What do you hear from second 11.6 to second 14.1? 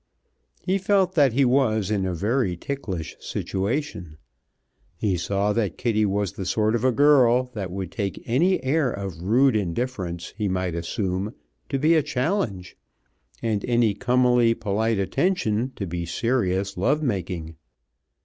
to be a challenge, and any